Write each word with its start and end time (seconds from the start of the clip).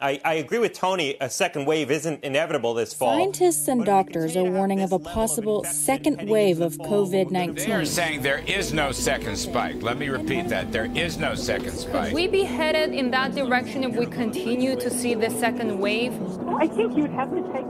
I, 0.00 0.20
I 0.24 0.34
agree 0.34 0.58
with 0.58 0.72
Tony. 0.72 1.16
A 1.20 1.28
second 1.28 1.66
wave 1.66 1.90
isn't 1.90 2.24
inevitable 2.24 2.72
this 2.72 2.94
fall. 2.94 3.16
Scientists 3.16 3.68
and 3.68 3.84
doctors 3.84 4.34
are 4.36 4.44
warning 4.44 4.80
of 4.80 4.92
a 4.92 4.98
possible 4.98 5.62
second 5.64 6.28
wave 6.28 6.60
of 6.60 6.78
COVID 6.78 7.30
19. 7.30 7.54
They 7.54 7.64
are 7.66 7.78
19. 7.78 7.86
saying 7.86 8.22
there 8.22 8.42
is 8.46 8.72
no 8.72 8.92
second 8.92 9.36
spike. 9.36 9.82
Let 9.82 9.98
me 9.98 10.08
repeat 10.08 10.48
that. 10.48 10.72
There 10.72 10.90
is 10.94 11.18
no 11.18 11.34
second 11.34 11.76
spike. 11.76 12.14
we 12.14 12.28
be 12.28 12.44
headed 12.44 12.94
in 12.94 13.10
that 13.10 13.34
direction 13.34 13.84
if 13.84 13.94
we 13.94 14.06
continue 14.06 14.74
to 14.76 14.90
see 14.90 15.14
the 15.14 15.28
second 15.30 15.78
wave? 15.78 16.14
I 16.48 16.66
think 16.66 16.96
you'd 16.96 17.10
have 17.10 17.30
to 17.30 17.42
take 17.52 17.66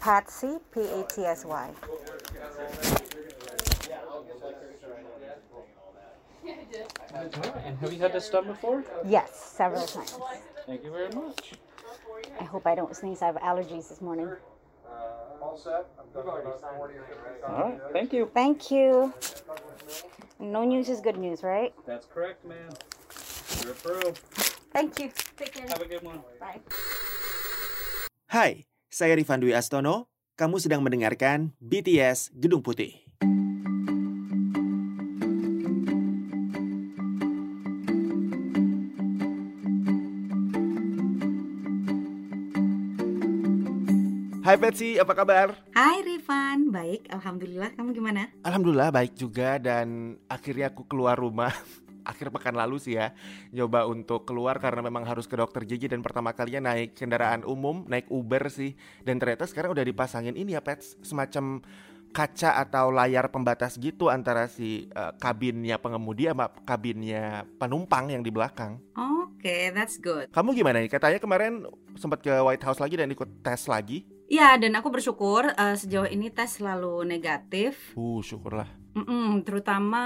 Patsy, 0.00 0.58
P 0.72 0.80
A 0.80 1.04
T 1.04 1.24
S 1.24 1.44
Y. 1.44 1.70
And 7.14 7.78
have 7.78 7.92
you 7.92 7.98
had 7.98 8.12
this 8.12 8.28
done 8.30 8.46
before? 8.46 8.84
Yes, 9.04 9.34
several 9.56 9.86
times. 9.86 10.18
Thank 10.66 10.84
you 10.84 10.90
very 10.90 11.08
much. 11.10 11.54
I 12.40 12.44
hope 12.44 12.66
I 12.66 12.74
don't 12.74 12.94
sneeze. 12.94 13.22
I 13.22 13.26
have 13.26 13.36
allergies 13.36 13.88
this 13.88 14.00
morning. 14.00 14.30
All 15.40 15.56
set. 15.56 15.86
I'm 15.98 16.06
good. 16.12 16.26
All 16.26 17.62
right, 17.62 17.80
thank 17.92 18.12
you. 18.12 18.30
Thank 18.34 18.70
you. 18.70 19.12
No 20.38 20.64
news 20.64 20.88
is 20.88 21.00
good 21.00 21.16
news, 21.16 21.42
right? 21.42 21.72
That's 21.86 22.06
correct, 22.06 22.44
ma'am. 22.44 22.72
You're 23.62 23.72
approved. 23.72 24.18
Thank 24.72 24.98
you. 25.00 25.10
Take 25.36 25.52
care. 25.54 25.66
Have 25.68 25.80
a 25.80 25.86
good 25.86 26.02
one. 26.02 26.20
Bye. 26.38 26.60
Hai, 28.28 28.64
saya 28.90 29.18
Rifan 29.18 29.42
Dwi 29.42 29.52
Astono. 29.54 30.10
Kamu 30.36 30.60
sedang 30.60 30.84
mendengarkan 30.84 31.56
BTS 31.64 32.36
Gedung 32.36 32.60
Putih. 32.60 32.92
Hai 44.46 44.54
Betsy, 44.62 44.94
apa 45.00 45.10
kabar? 45.10 45.58
Hai 45.74 46.06
Rifan, 46.06 46.70
baik. 46.70 47.10
Alhamdulillah. 47.10 47.74
Kamu 47.74 47.90
gimana? 47.90 48.30
Alhamdulillah 48.46 48.94
baik 48.94 49.18
juga 49.18 49.58
dan 49.58 50.20
akhirnya 50.30 50.70
aku 50.70 50.86
keluar 50.86 51.18
rumah 51.18 51.50
akhir 52.06 52.30
pekan 52.30 52.54
lalu 52.54 52.78
sih 52.78 52.94
ya 52.96 53.12
Nyoba 53.50 53.84
untuk 53.90 54.24
keluar 54.24 54.62
karena 54.62 54.80
memang 54.80 55.02
harus 55.04 55.26
ke 55.26 55.34
dokter 55.34 55.66
gigi 55.66 55.90
dan 55.90 56.00
pertama 56.00 56.32
kalinya 56.32 56.72
naik 56.72 56.94
kendaraan 56.94 57.42
umum, 57.42 57.84
naik 57.90 58.06
Uber 58.08 58.46
sih 58.48 58.78
Dan 59.02 59.18
ternyata 59.18 59.44
sekarang 59.44 59.74
udah 59.74 59.84
dipasangin 59.84 60.38
ini 60.38 60.54
ya 60.54 60.62
Pets, 60.62 61.02
semacam 61.02 61.60
kaca 62.14 62.56
atau 62.64 62.88
layar 62.88 63.28
pembatas 63.28 63.76
gitu 63.76 64.08
antara 64.08 64.48
si 64.48 64.88
eh, 64.88 65.12
kabinnya 65.20 65.76
pengemudi 65.76 66.30
sama 66.30 66.48
kabinnya 66.64 67.44
penumpang 67.60 68.08
yang 68.08 68.24
di 68.24 68.32
belakang 68.32 68.80
Oke, 69.36 69.68
that's 69.76 70.00
good. 70.00 70.32
Kamu 70.32 70.56
gimana 70.56 70.80
nih? 70.80 70.88
Katanya 70.88 71.20
kemarin 71.20 71.68
sempat 71.94 72.24
ke 72.24 72.32
White 72.32 72.64
House 72.64 72.80
lagi 72.80 72.96
dan 72.96 73.12
ikut 73.12 73.44
tes 73.44 73.68
lagi 73.68 74.08
Ya, 74.26 74.58
dan 74.58 74.74
aku 74.74 74.90
bersyukur 74.90 75.54
eh, 75.54 75.76
sejauh 75.78 76.10
ini 76.10 76.34
tes 76.34 76.58
selalu 76.58 77.06
negatif. 77.06 77.94
Uh, 77.94 78.18
syukurlah 78.24 78.66
Mm-mm, 78.96 79.44
terutama 79.44 80.02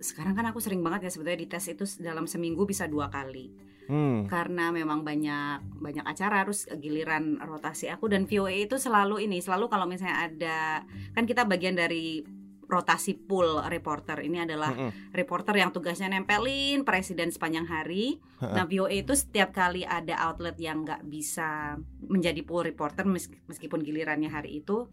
sekarang 0.00 0.32
kan 0.32 0.48
aku 0.48 0.58
sering 0.58 0.80
banget 0.80 1.06
ya 1.06 1.10
sebetulnya 1.12 1.40
di 1.44 1.48
tes 1.48 1.64
itu 1.68 1.84
dalam 2.00 2.24
seminggu 2.24 2.64
bisa 2.64 2.88
dua 2.88 3.12
kali. 3.12 3.52
Hmm, 3.90 4.30
karena 4.30 4.70
memang 4.70 5.02
banyak 5.02 5.82
banyak 5.82 6.06
acara 6.06 6.46
harus 6.46 6.62
giliran 6.78 7.42
rotasi 7.42 7.90
aku 7.90 8.06
dan 8.06 8.22
VOA 8.22 8.70
itu 8.70 8.78
selalu 8.78 9.26
ini 9.26 9.42
selalu 9.42 9.66
kalau 9.66 9.82
misalnya 9.82 10.30
ada 10.30 10.86
kan 11.10 11.26
kita 11.26 11.42
bagian 11.42 11.74
dari 11.74 12.22
rotasi 12.70 13.18
pool 13.18 13.58
reporter 13.66 14.22
ini 14.22 14.46
adalah 14.46 14.70
mm-mm. 14.70 15.10
reporter 15.10 15.58
yang 15.58 15.74
tugasnya 15.74 16.06
nempelin 16.06 16.86
presiden 16.86 17.34
sepanjang 17.34 17.66
hari. 17.66 18.22
Nah 18.38 18.62
VOA 18.62 19.02
itu 19.02 19.18
setiap 19.18 19.50
kali 19.50 19.82
ada 19.82 20.14
outlet 20.30 20.54
yang 20.62 20.86
nggak 20.86 21.02
bisa 21.10 21.74
menjadi 22.06 22.46
pool 22.46 22.62
reporter 22.62 23.02
mes- 23.10 23.34
meskipun 23.50 23.82
gilirannya 23.82 24.30
hari 24.30 24.62
itu 24.62 24.86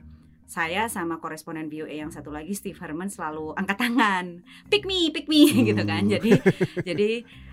saya 0.48 0.88
sama 0.88 1.20
koresponden 1.20 1.68
VOA 1.68 2.00
yang 2.00 2.10
satu 2.10 2.32
lagi 2.32 2.56
Steve 2.56 2.80
Herman 2.80 3.12
selalu 3.12 3.52
angkat 3.60 3.84
tangan, 3.84 4.40
pick 4.72 4.88
me, 4.88 5.12
pick 5.12 5.28
me 5.28 5.44
gitu 5.70 5.84
kan. 5.84 6.08
Hmm. 6.08 6.14
Jadi 6.16 6.32
jadi 6.88 7.10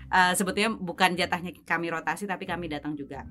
eh, 0.09 0.33
sebetulnya 0.33 0.71
bukan 0.71 1.19
jatahnya 1.19 1.51
kami 1.67 1.91
rotasi 1.91 2.23
tapi 2.23 2.47
kami 2.47 2.71
datang 2.71 2.95
juga. 2.95 3.27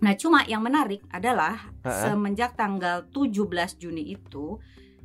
Nah, 0.00 0.16
cuma 0.16 0.48
yang 0.48 0.64
menarik 0.64 1.04
adalah 1.12 1.60
Ha-ha. 1.84 2.08
semenjak 2.16 2.56
tanggal 2.56 3.04
17 3.12 3.76
Juni 3.76 4.16
itu 4.16 4.56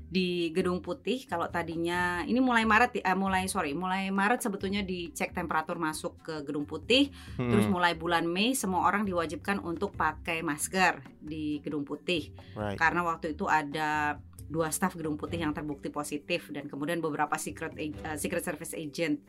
di 0.05 0.53
Gedung 0.53 0.85
Putih 0.85 1.25
kalau 1.25 1.49
tadinya 1.49 2.21
ini 2.23 2.37
mulai 2.37 2.63
Maret 2.63 3.01
eh, 3.01 3.17
mulai 3.17 3.49
sorry 3.49 3.73
mulai 3.73 4.13
Maret 4.13 4.45
sebetulnya 4.45 4.85
dicek 4.85 5.33
temperatur 5.33 5.81
masuk 5.81 6.21
ke 6.21 6.35
Gedung 6.45 6.63
Putih 6.69 7.09
Hmm. 7.35 7.51
terus 7.51 7.67
mulai 7.67 7.97
bulan 7.97 8.23
Mei 8.29 8.55
semua 8.55 8.87
orang 8.87 9.03
diwajibkan 9.03 9.59
untuk 9.59 9.97
pakai 9.97 10.45
masker 10.45 11.03
di 11.19 11.59
Gedung 11.59 11.83
Putih 11.83 12.31
right. 12.55 12.77
karena 12.79 13.01
waktu 13.03 13.33
itu 13.33 13.49
ada 13.49 14.21
dua 14.45 14.69
staf 14.69 14.93
Gedung 14.93 15.17
Putih 15.17 15.41
yang 15.41 15.53
terbukti 15.57 15.89
positif 15.89 16.53
dan 16.53 16.69
kemudian 16.69 17.01
beberapa 17.01 17.33
secret 17.35 17.73
eh, 17.81 17.91
secret 18.17 18.45
service 18.45 18.77
agent. 18.77 19.19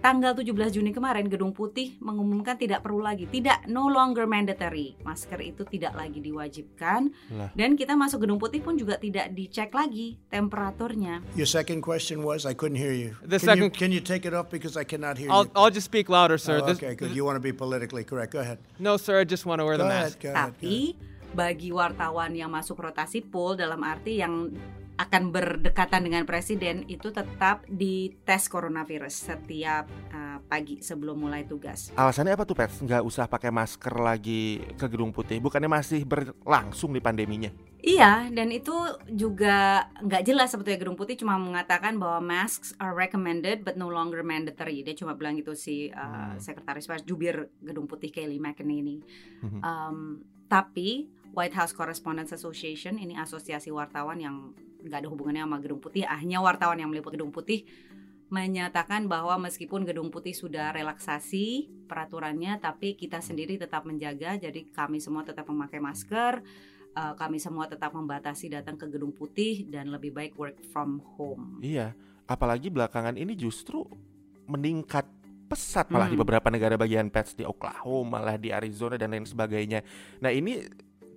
Tanggal 0.00 0.32
17 0.32 0.48
Juni 0.72 0.90
kemarin 0.90 1.28
Gedung 1.28 1.52
Putih 1.52 2.00
mengumumkan 2.00 2.56
tidak 2.56 2.80
perlu 2.80 3.04
lagi, 3.04 3.28
tidak 3.28 3.68
no 3.68 3.84
longer 3.84 4.24
mandatory. 4.24 4.96
Masker 5.04 5.36
itu 5.44 5.68
tidak 5.68 5.92
lagi 5.92 6.24
diwajibkan 6.24 7.12
Lah. 7.36 7.52
dan 7.52 7.76
kita 7.76 7.92
masuk 7.94 8.24
Gedung 8.24 8.40
Putih 8.40 8.64
pun 8.64 8.80
juga 8.80 8.96
tidak 8.96 9.28
dicek 9.30 9.68
lagi 9.70 10.16
temperaturnya. 10.32 11.20
Your 11.36 11.44
second 11.44 11.84
question 11.84 12.24
was 12.24 12.48
I 12.48 12.56
couldn't 12.56 12.80
hear 12.80 12.96
you. 12.96 13.12
The 13.20 13.36
can 13.36 13.44
second- 13.44 13.60
you, 13.60 13.68
can 13.70 13.90
you 13.92 14.00
take 14.00 14.24
it 14.24 14.32
off 14.32 14.48
because 14.48 14.72
I 14.72 14.88
cannot 14.88 15.20
hear 15.20 15.28
I'll, 15.28 15.44
you? 15.44 15.52
I'll 15.52 15.68
just 15.70 15.84
speak 15.84 16.08
louder, 16.08 16.40
sir. 16.40 16.64
Oh, 16.64 16.66
This- 16.66 16.80
okay, 16.80 16.96
good. 16.96 17.12
You 17.12 17.28
want 17.28 17.36
to 17.36 17.44
be 17.44 17.52
politically 17.52 18.02
correct. 18.02 18.32
Go 18.32 18.40
ahead. 18.40 18.56
no, 18.80 18.96
sir, 18.96 19.20
I 19.20 19.28
just 19.28 19.44
want 19.44 19.60
to 19.60 19.68
wear 19.68 19.76
Go 19.76 19.84
the 19.84 19.92
ahead. 19.92 20.16
mask. 20.16 20.24
Go 20.24 20.32
ahead. 20.32 20.34
go 20.34 20.40
ahead. 20.40 20.56
Tapi 20.56 20.76
bagi 21.30 21.70
wartawan 21.70 22.32
yang 22.32 22.48
masuk 22.48 22.80
rotasi 22.80 23.20
pool 23.20 23.54
dalam 23.54 23.78
arti 23.84 24.18
yang 24.18 24.48
akan 25.00 25.32
berdekatan 25.32 26.04
dengan 26.04 26.28
presiden 26.28 26.84
itu 26.84 27.08
tetap 27.08 27.64
dites 27.64 28.52
coronavirus 28.52 29.32
setiap 29.32 29.88
uh, 30.12 30.38
pagi 30.44 30.84
sebelum 30.84 31.16
mulai 31.16 31.48
tugas. 31.48 31.88
Alasannya 31.96 32.36
apa 32.36 32.44
tuh 32.44 32.52
Pets? 32.52 32.84
Nggak 32.84 33.02
usah 33.08 33.24
pakai 33.24 33.48
masker 33.48 33.96
lagi 33.96 34.60
ke 34.76 34.86
Gedung 34.92 35.14
Putih 35.16 35.40
Bukannya 35.40 35.72
masih 35.72 36.04
berlangsung 36.04 36.92
nih 36.92 37.00
pandeminya? 37.00 37.50
Iya, 37.80 38.28
dan 38.28 38.52
itu 38.52 38.76
juga 39.08 39.88
nggak 40.04 40.22
jelas 40.28 40.52
sebetulnya 40.52 40.84
Gedung 40.84 41.00
Putih 41.00 41.16
cuma 41.16 41.40
mengatakan 41.40 41.96
bahwa 41.96 42.20
masks 42.20 42.76
are 42.76 42.92
recommended 42.92 43.64
but 43.64 43.80
no 43.80 43.88
longer 43.88 44.20
mandatory. 44.20 44.84
Dia 44.84 44.92
cuma 44.92 45.16
bilang 45.16 45.40
gitu 45.40 45.56
si 45.56 45.88
uh, 45.88 46.36
sekretaris 46.36 46.84
pers 46.84 47.08
jubir 47.08 47.48
Gedung 47.64 47.88
Putih 47.88 48.12
Kelly 48.12 48.36
McEnany. 48.36 49.00
Mhm. 49.40 49.60
Um, 49.64 49.98
tapi 50.44 51.08
White 51.32 51.56
House 51.56 51.72
Correspondents 51.72 52.36
Association 52.36 53.00
ini 53.00 53.16
asosiasi 53.16 53.72
wartawan 53.72 54.20
yang 54.20 54.52
nggak 54.84 55.06
ada 55.06 55.08
hubungannya 55.08 55.44
sama 55.44 55.58
Gedung 55.60 55.80
Putih, 55.80 56.04
hanya 56.08 56.40
wartawan 56.40 56.80
yang 56.80 56.90
meliput 56.90 57.14
Gedung 57.14 57.32
Putih 57.32 57.64
menyatakan 58.30 59.10
bahwa 59.10 59.42
meskipun 59.42 59.82
Gedung 59.82 60.14
Putih 60.14 60.30
sudah 60.30 60.70
relaksasi 60.70 61.66
peraturannya, 61.90 62.62
tapi 62.62 62.94
kita 62.94 63.18
sendiri 63.18 63.58
tetap 63.58 63.82
menjaga. 63.82 64.38
Jadi 64.38 64.70
kami 64.70 65.02
semua 65.02 65.26
tetap 65.26 65.50
memakai 65.50 65.82
masker, 65.82 66.38
eh, 66.94 67.14
kami 67.18 67.42
semua 67.42 67.66
tetap 67.66 67.90
membatasi 67.90 68.54
datang 68.54 68.78
ke 68.78 68.86
Gedung 68.86 69.10
Putih 69.10 69.66
dan 69.66 69.90
lebih 69.90 70.14
baik 70.14 70.38
work 70.38 70.62
from 70.70 71.02
home. 71.18 71.58
Iya 71.58 71.92
Apalagi 72.30 72.70
belakangan 72.70 73.18
ini 73.18 73.34
justru 73.34 73.82
meningkat 74.46 75.02
pesat 75.50 75.90
malah 75.90 76.06
di 76.06 76.14
Hmm. 76.14 76.22
beberapa 76.22 76.46
negara 76.46 76.78
bagian 76.78 77.10
Pets 77.10 77.34
Di 77.34 77.42
Oklahoma, 77.42 78.22
malah 78.22 78.38
di 78.38 78.54
Arizona 78.54 78.94
dan 78.94 79.10
lain 79.10 79.26
sebagainya 79.26 79.82
Nah 80.22 80.30
ini 80.30 80.62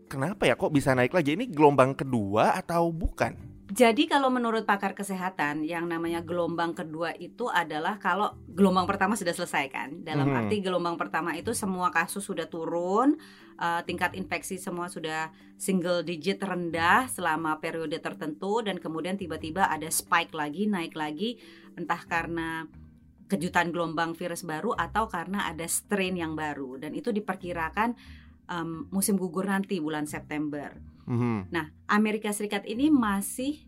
kenapa 0.09 0.49
ya 0.49 0.57
kok 0.57 0.73
bisa 0.73 0.97
naik 0.97 1.13
lagi? 1.13 1.37
Ini 1.37 1.53
gelombang 1.53 1.93
kedua 1.93 2.57
atau 2.57 2.89
bukan? 2.89 3.52
Jadi 3.73 4.05
kalau 4.05 4.29
menurut 4.29 4.69
pakar 4.69 4.93
kesehatan 4.93 5.65
yang 5.65 5.89
namanya 5.89 6.21
gelombang 6.21 6.77
kedua 6.77 7.09
itu 7.17 7.49
adalah 7.49 7.97
kalau 7.97 8.37
gelombang 8.45 8.85
pertama 8.85 9.17
sudah 9.17 9.33
selesai 9.33 9.65
kan. 9.73 9.89
Dalam 10.05 10.29
Mhm. 10.29 10.37
arti 10.45 10.61
gelombang 10.61 10.93
pertama 10.93 11.33
itu 11.33 11.57
semua 11.57 11.89
kasus 11.89 12.21
sudah 12.21 12.45
turun, 12.45 13.17
eh, 13.57 13.81
tingkat 13.89 14.13
infeksi 14.13 14.61
semua 14.61 14.93
sudah 14.93 15.33
single 15.57 16.05
digit 16.05 16.37
rendah 16.45 17.09
selama 17.09 17.57
periode 17.57 17.97
tertentu 17.97 18.61
dan 18.61 18.77
kemudian 18.77 19.17
tiba-tiba 19.17 19.65
ada 19.65 19.89
spike 19.89 20.37
lagi, 20.37 20.69
naik 20.69 20.93
lagi 20.93 21.41
entah 21.73 22.05
karena 22.05 22.69
kejutan 23.25 23.73
gelombang 23.73 24.13
virus 24.13 24.45
baru 24.45 24.77
atau 24.77 25.09
karena 25.09 25.49
ada 25.49 25.65
strain 25.65 26.13
yang 26.13 26.37
baru 26.37 26.77
dan 26.77 26.93
itu 26.93 27.09
diperkirakan 27.09 27.97
em, 28.53 28.85
musim 28.93 29.17
gugur 29.17 29.49
nanti 29.49 29.81
bulan 29.81 30.05
September. 30.05 30.92
Mhm. 31.07 31.51
Nah, 31.51 31.71
Amerika 31.89 32.31
Serikat 32.31 32.63
ini 32.67 32.87
masih 32.87 33.59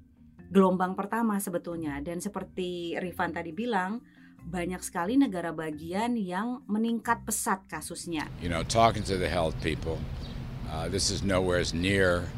gelombang 0.49 0.93
pertama 0.93 1.35
sebetulnya 1.41 1.97
dan 2.05 2.21
seperti 2.21 2.95
Rifan 3.01 3.33
tadi 3.33 3.49
bilang 3.51 3.99
banyak 4.45 4.77
sekali 4.85 5.17
negara 5.17 5.49
bagian 5.49 6.13
yang 6.13 6.61
meningkat 6.69 7.25
pesat 7.25 7.65
kasusnya. 7.65 8.29
You 8.45 8.53
know, 8.53 8.61
talking 8.61 9.01
to 9.09 9.17
the 9.17 9.29
health 9.29 9.57
people, 9.65 9.97
uh, 10.69 10.85
this 10.85 11.09
is 11.09 11.25
nowhere 11.25 11.65
near 11.73 12.29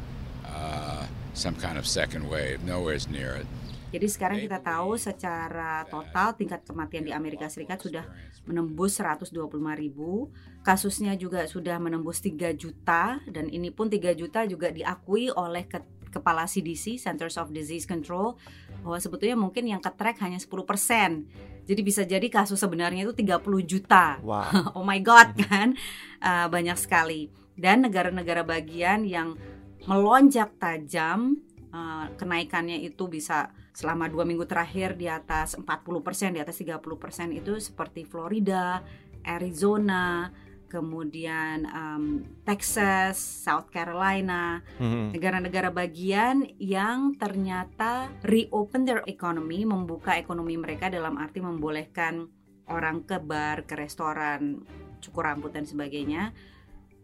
uh, 0.48 1.04
some 1.36 1.54
kind 1.60 1.76
of 1.76 1.84
second 1.84 2.24
wave. 2.32 2.64
Nowhere 2.64 2.96
near 3.12 3.44
it. 3.44 3.48
Jadi 3.88 4.04
sekarang 4.04 4.38
kita 4.44 4.60
tahu 4.60 5.00
secara 5.00 5.80
total 5.88 6.36
tingkat 6.36 6.60
kematian 6.68 7.08
di 7.08 7.12
Amerika 7.16 7.48
Serikat 7.48 7.80
sudah 7.80 8.04
menembus 8.44 9.00
125 9.00 9.32
ribu, 9.80 10.28
kasusnya 10.60 11.16
juga 11.16 11.48
sudah 11.48 11.80
menembus 11.80 12.20
3 12.20 12.52
juta 12.52 13.16
dan 13.24 13.48
ini 13.48 13.72
pun 13.72 13.88
3 13.88 14.12
juta 14.12 14.44
juga 14.44 14.68
diakui 14.68 15.32
oleh 15.32 15.64
ke 15.64 15.80
kepala 16.08 16.48
CDC 16.48 17.00
Centers 17.00 17.36
of 17.36 17.52
Disease 17.52 17.84
Control 17.84 18.36
bahwa 18.80 18.98
sebetulnya 19.00 19.36
mungkin 19.36 19.68
yang 19.68 19.80
ke 19.80 19.92
track 19.92 20.20
hanya 20.24 20.40
10%. 20.40 21.68
Jadi 21.68 21.80
bisa 21.84 22.02
jadi 22.08 22.24
kasus 22.32 22.56
sebenarnya 22.56 23.04
itu 23.04 23.12
30 23.12 23.44
juta. 23.68 24.16
Wow. 24.24 24.72
oh 24.80 24.84
my 24.84 25.00
god 25.04 25.36
kan. 25.36 25.76
Uh, 26.20 26.48
banyak 26.48 26.76
sekali. 26.80 27.28
Dan 27.52 27.84
negara-negara 27.84 28.40
bagian 28.40 29.04
yang 29.04 29.36
melonjak 29.84 30.56
tajam 30.56 31.36
uh, 31.72 32.08
kenaikannya 32.16 32.80
itu 32.88 33.04
bisa 33.08 33.52
selama 33.78 34.10
dua 34.10 34.26
minggu 34.26 34.42
terakhir 34.42 34.98
di 34.98 35.06
atas 35.06 35.54
40% 35.54 36.34
di 36.34 36.42
atas 36.42 36.58
30% 36.58 37.30
itu 37.30 37.62
seperti 37.62 38.02
Florida, 38.02 38.82
Arizona, 39.22 40.34
kemudian 40.66 41.62
um, 41.70 42.04
Texas, 42.42 43.22
South 43.22 43.70
Carolina, 43.70 44.66
Mhm. 44.82 45.14
negara-negara 45.14 45.70
bagian 45.70 46.42
yang 46.58 47.14
ternyata 47.14 48.10
reopen 48.26 48.82
their 48.82 49.06
economy, 49.06 49.62
membuka 49.62 50.18
ekonomi 50.18 50.58
mereka 50.58 50.90
dalam 50.90 51.14
arti 51.14 51.38
membolehkan 51.38 52.26
orang 52.66 53.06
ke 53.06 53.22
bar, 53.22 53.62
ke 53.62 53.78
restoran, 53.78 54.58
cukur 54.98 55.22
rambut 55.22 55.54
dan 55.54 55.62
sebagainya 55.62 56.34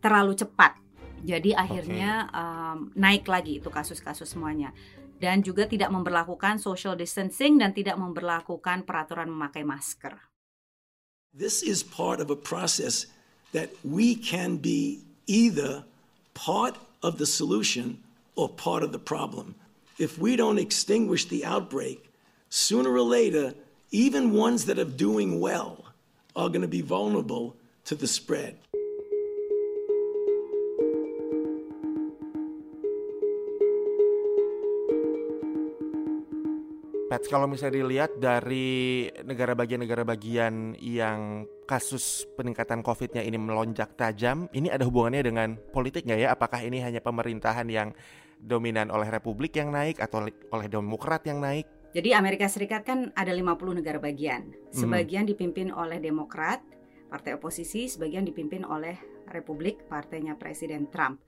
terlalu 0.02 0.34
cepat. 0.34 0.74
Jadi 1.24 1.54
akhirnya 1.54 2.28
um, 2.34 2.90
naik 2.98 3.24
lagi 3.30 3.62
itu 3.62 3.70
kasus-kasus 3.70 4.28
semuanya 4.28 4.74
dan 5.24 5.40
juga 5.40 5.64
tidak 5.64 5.88
memberlakukan 5.88 6.60
social 6.60 6.92
distancing 6.92 7.56
dan 7.56 7.72
tidak 7.72 7.96
memberlakukan 7.96 8.84
peraturan 8.84 9.32
memakai 9.32 9.64
masker. 9.64 10.20
This 11.32 11.64
is 11.64 11.80
part 11.80 12.20
of 12.20 12.28
a 12.28 12.36
process 12.36 13.08
that 13.56 13.72
we 13.80 14.14
can 14.14 14.60
be 14.60 15.02
either 15.26 15.88
part 16.36 16.76
of 17.00 17.16
the 17.16 17.26
solution 17.26 18.04
or 18.36 18.52
part 18.52 18.84
of 18.84 18.92
the 18.92 19.00
problem. 19.00 19.56
If 19.98 20.20
we 20.20 20.36
don't 20.36 20.60
extinguish 20.60 21.24
the 21.26 21.42
outbreak, 21.42 22.04
sooner 22.50 22.92
or 22.92 23.06
later, 23.06 23.54
even 23.90 24.34
ones 24.34 24.66
that 24.66 24.78
are 24.78 24.84
doing 24.84 25.40
well 25.40 25.94
are 26.36 26.50
going 26.50 26.66
to 26.66 26.70
be 26.70 26.82
vulnerable 26.82 27.56
to 27.86 27.94
the 27.94 28.06
spread. 28.06 28.58
Pets, 37.14 37.30
kalau 37.30 37.46
misalnya 37.46 37.78
dilihat 37.78 38.18
dari 38.18 39.06
negara 39.22 39.54
bagian-negara 39.54 40.02
bagian 40.02 40.74
yang 40.82 41.46
kasus 41.62 42.26
peningkatan 42.34 42.82
COVID-nya 42.82 43.22
ini 43.22 43.38
melonjak 43.38 43.94
tajam, 43.94 44.50
ini 44.50 44.66
ada 44.66 44.82
hubungannya 44.82 45.22
dengan 45.22 45.54
politik 45.70 46.10
nggak 46.10 46.26
ya? 46.26 46.34
Apakah 46.34 46.66
ini 46.66 46.82
hanya 46.82 46.98
pemerintahan 46.98 47.70
yang 47.70 47.94
dominan 48.42 48.90
oleh 48.90 49.06
Republik 49.14 49.54
yang 49.54 49.70
naik 49.70 50.02
atau 50.02 50.26
oleh 50.26 50.66
Demokrat 50.66 51.22
yang 51.22 51.38
naik? 51.38 51.70
Jadi 51.94 52.10
Amerika 52.18 52.50
Serikat 52.50 52.82
kan 52.82 53.14
ada 53.14 53.30
50 53.30 53.78
negara 53.78 54.02
bagian. 54.02 54.50
Sebagian 54.74 55.22
dipimpin 55.22 55.70
oleh 55.70 56.02
Demokrat, 56.02 56.66
partai 57.06 57.38
oposisi, 57.38 57.86
sebagian 57.86 58.26
dipimpin 58.26 58.66
oleh 58.66 58.98
Republik, 59.30 59.86
partainya 59.86 60.34
Presiden 60.34 60.90
Trump. 60.90 61.22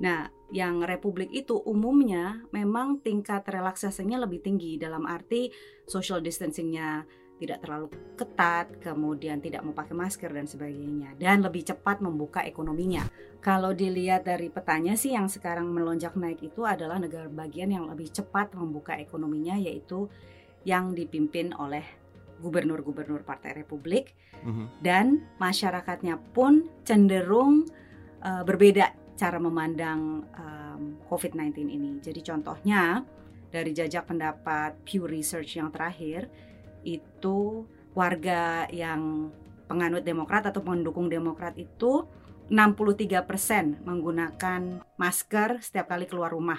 Nah, 0.00 0.32
yang 0.50 0.82
Republik 0.82 1.30
itu 1.30 1.54
umumnya 1.62 2.42
memang 2.50 3.04
tingkat 3.04 3.46
relaksasinya 3.46 4.18
lebih 4.24 4.42
tinggi 4.42 4.80
dalam 4.80 5.06
arti 5.06 5.52
social 5.86 6.24
distancingnya 6.24 7.04
tidak 7.40 7.64
terlalu 7.64 7.88
ketat, 8.20 8.68
kemudian 8.84 9.40
tidak 9.40 9.64
mau 9.64 9.72
pakai 9.72 9.96
masker 9.96 10.28
dan 10.28 10.44
sebagainya, 10.44 11.16
dan 11.16 11.40
lebih 11.40 11.64
cepat 11.64 12.04
membuka 12.04 12.44
ekonominya. 12.44 13.00
Kalau 13.40 13.72
dilihat 13.72 14.28
dari 14.28 14.52
petanya 14.52 14.92
sih 14.92 15.16
yang 15.16 15.24
sekarang 15.24 15.72
melonjak 15.72 16.12
naik 16.20 16.44
itu 16.44 16.68
adalah 16.68 17.00
negara 17.00 17.32
bagian 17.32 17.72
yang 17.72 17.88
lebih 17.88 18.12
cepat 18.12 18.52
membuka 18.52 18.92
ekonominya, 19.00 19.56
yaitu 19.56 20.12
yang 20.68 20.92
dipimpin 20.92 21.56
oleh 21.56 21.80
gubernur-gubernur 22.44 23.24
Partai 23.24 23.56
Republik 23.56 24.12
Mhm. 24.44 24.84
dan 24.84 25.24
masyarakatnya 25.36 26.16
pun 26.32 26.68
cenderung 26.84 27.68
uh, 28.24 28.44
berbeda 28.44 28.99
cara 29.20 29.36
memandang 29.36 30.24
um, 30.24 30.82
COVID-19 31.12 31.68
ini. 31.68 32.00
Jadi 32.00 32.24
contohnya 32.24 33.04
dari 33.52 33.76
jajak 33.76 34.08
pendapat 34.08 34.80
Pew 34.88 35.04
Research 35.04 35.60
yang 35.60 35.68
terakhir 35.68 36.32
itu 36.80 37.68
warga 37.92 38.64
yang 38.72 39.28
penganut 39.68 40.08
Demokrat 40.08 40.48
atau 40.48 40.64
pendukung 40.64 41.12
Demokrat 41.12 41.52
itu 41.60 42.08
63% 42.48 43.84
menggunakan 43.84 44.82
masker 44.96 45.60
setiap 45.60 45.92
kali 45.92 46.08
keluar 46.08 46.32
rumah. 46.32 46.58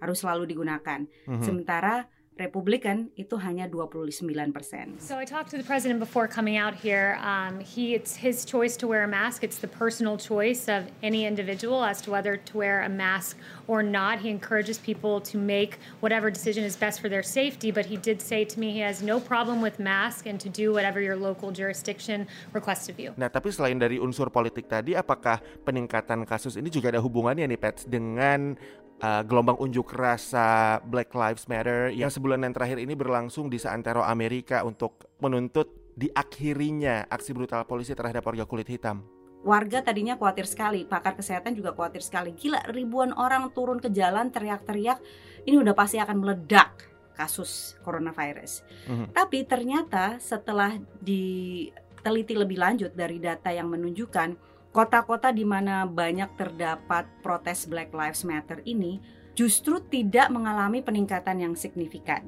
Harus 0.00 0.24
selalu 0.24 0.48
digunakan. 0.48 1.04
Mhm. 1.04 1.44
Sementara 1.44 2.08
Republikan 2.40 3.12
itu 3.20 3.36
hanya 3.36 3.68
29%. 3.68 4.96
So 4.96 5.20
I 5.20 5.28
talked 5.28 5.52
to 5.52 5.60
the 5.60 5.68
president 5.68 6.00
before 6.00 6.24
coming 6.24 6.56
out 6.56 6.72
here. 6.72 7.20
Um, 7.20 7.60
he 7.60 7.92
it's 7.92 8.16
his 8.16 8.48
choice 8.48 8.80
to 8.80 8.88
wear 8.88 9.04
a 9.04 9.10
mask. 9.10 9.44
It's 9.44 9.60
the 9.60 9.68
personal 9.68 10.16
choice 10.16 10.64
of 10.64 10.88
any 11.04 11.28
individual 11.28 11.84
as 11.84 12.00
to 12.08 12.10
whether 12.10 12.40
to 12.40 12.52
wear 12.56 12.80
a 12.80 12.88
mask 12.88 13.36
or 13.68 13.84
not. 13.84 14.24
He 14.24 14.32
encourages 14.32 14.80
people 14.80 15.20
to 15.28 15.36
make 15.36 15.76
whatever 16.00 16.32
decision 16.32 16.64
is 16.64 16.80
best 16.80 17.04
for 17.04 17.12
their 17.12 17.22
safety. 17.22 17.68
But 17.68 17.84
he 17.84 18.00
did 18.00 18.24
say 18.24 18.48
to 18.48 18.56
me 18.56 18.72
he 18.72 18.80
has 18.80 19.04
no 19.04 19.20
problem 19.20 19.60
with 19.60 19.76
mask 19.76 20.24
and 20.24 20.40
to 20.40 20.48
do 20.48 20.72
whatever 20.72 20.98
your 21.04 21.20
local 21.20 21.52
jurisdiction 21.52 22.24
requests 22.56 22.88
of 22.88 22.96
you. 22.96 23.12
Nah, 23.20 23.28
tapi 23.28 23.52
selain 23.52 23.76
dari 23.76 24.00
unsur 24.00 24.32
politik 24.32 24.64
tadi, 24.64 24.96
apakah 24.96 25.44
peningkatan 25.68 26.24
kasus 26.24 26.56
ini 26.56 26.72
juga 26.72 26.96
ada 26.96 27.04
hubungannya 27.04 27.44
nih, 27.44 27.60
Pets, 27.60 27.84
dengan 27.84 28.56
uh, 29.02 29.22
gelombang 29.24 29.56
unjuk 29.58 29.92
rasa 29.96 30.78
Black 30.84 31.12
Lives 31.16 31.48
Matter 31.48 31.90
yang 31.92 32.12
sebulan 32.12 32.44
yang 32.44 32.54
terakhir 32.54 32.78
ini 32.78 32.94
berlangsung 32.94 33.48
di 33.48 33.56
seantero 33.56 34.04
Amerika 34.04 34.62
untuk 34.62 35.10
menuntut 35.18 35.92
diakhirinya 35.96 37.10
aksi 37.10 37.34
brutal 37.34 37.66
polisi 37.66 37.92
terhadap 37.92 38.24
warga 38.24 38.46
kulit 38.46 38.68
hitam? 38.68 39.04
warga 39.40 39.80
tadinya 39.80 40.20
khawatir 40.20 40.44
sekali, 40.44 40.84
pakar 40.84 41.16
kesehatan 41.16 41.56
juga 41.56 41.72
khawatir 41.72 42.04
sekali. 42.04 42.36
Gila, 42.36 42.60
ribuan 42.72 43.16
orang 43.16 43.48
turun 43.56 43.80
ke 43.80 43.88
jalan 43.88 44.28
teriak-teriak, 44.28 45.00
ini 45.48 45.56
udah 45.56 45.72
pasti 45.72 45.96
akan 45.96 46.16
meledak 46.20 46.92
kasus 47.16 47.76
coronavirus. 47.84 48.64
Mhm. 48.88 49.12
Tapi 49.12 49.44
ternyata 49.44 50.16
setelah 50.20 50.76
diteliti 51.00 52.34
lebih 52.36 52.56
lanjut 52.56 52.92
dari 52.96 53.20
data 53.20 53.52
yang 53.52 53.68
menunjukkan 53.68 54.36
kota-kota 54.70 55.34
di 55.34 55.42
mana 55.42 55.82
banyak 55.86 56.38
terdapat 56.38 57.06
protes 57.22 57.66
Black 57.66 57.90
Lives 57.90 58.22
Matter 58.22 58.62
ini 58.62 59.02
justru 59.34 59.82
tidak 59.82 60.30
mengalami 60.30 60.82
peningkatan 60.82 61.42
yang 61.42 61.54
signifikan. 61.58 62.26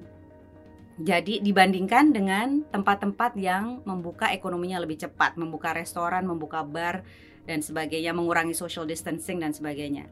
Jadi 1.01 1.41
dibandingkan 1.41 2.13
dengan 2.13 2.63
tempat-tempat 2.69 3.35
yang 3.41 3.81
membuka 3.89 4.29
ekonominya 4.29 4.83
lebih 4.85 5.01
cepat, 5.01 5.41
membuka 5.41 5.73
restoran, 5.73 6.29
membuka 6.29 6.61
bar 6.63 7.03
dan 7.49 7.65
sebagainya, 7.65 8.13
mengurangi 8.13 8.55
social 8.55 8.87
distancing 8.87 9.41
dan 9.41 9.57
sebagainya. 9.57 10.07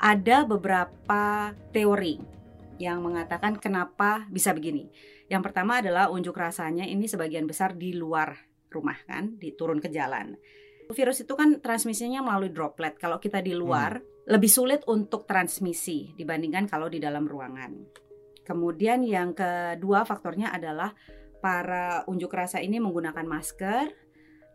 Ada 0.00 0.48
beberapa 0.48 1.52
teori 1.70 2.18
yang 2.80 3.04
mengatakan 3.04 3.56
kenapa 3.60 4.24
bisa 4.28 4.52
begini. 4.52 4.88
Yang 5.28 5.52
pertama 5.52 5.80
adalah 5.80 6.08
unjuk 6.12 6.36
rasanya 6.36 6.84
ini 6.84 7.08
sebagian 7.08 7.48
besar 7.48 7.76
di 7.76 7.96
luar 7.96 8.36
rumah 8.72 8.96
kan, 9.08 9.36
diturun 9.40 9.80
ke 9.80 9.88
jalan. 9.88 10.36
Virus 10.92 11.26
itu 11.26 11.34
kan 11.34 11.58
transmisinya 11.58 12.22
melalui 12.22 12.54
droplet. 12.54 12.94
Kalau 12.94 13.18
kita 13.18 13.42
di 13.42 13.56
luar 13.56 13.98
lebih 14.26 14.50
sulit 14.50 14.82
untuk 14.90 15.26
transmisi 15.26 16.14
dibandingkan 16.14 16.66
kalau 16.66 16.90
di 16.90 16.98
dalam 16.98 17.26
ruangan. 17.26 17.72
Kemudian 18.46 19.02
yang 19.02 19.34
kedua 19.34 20.06
faktornya 20.06 20.54
adalah 20.54 20.94
para 21.42 22.06
unjuk 22.06 22.30
rasa 22.30 22.62
ini 22.62 22.78
menggunakan 22.78 23.26
masker 23.26 23.90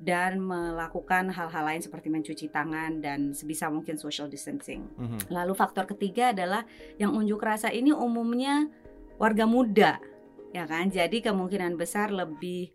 dan 0.01 0.41
melakukan 0.41 1.29
hal-hal 1.29 1.63
lain 1.63 1.79
seperti 1.79 2.09
mencuci 2.09 2.49
tangan 2.49 2.99
dan 2.99 3.37
sebisa 3.37 3.69
mungkin 3.69 4.01
social 4.01 4.25
distancing. 4.25 4.89
Mhm. 4.97 5.29
Lalu 5.29 5.53
faktor 5.53 5.85
ketiga 5.85 6.33
adalah 6.33 6.65
yang 6.97 7.13
unjuk 7.13 7.37
rasa 7.37 7.69
ini 7.69 7.93
umumnya 7.93 8.65
warga 9.21 9.45
muda, 9.45 10.01
ya 10.49 10.65
kan? 10.65 10.89
Jadi 10.89 11.21
kemungkinan 11.21 11.77
besar 11.77 12.09
lebih 12.09 12.73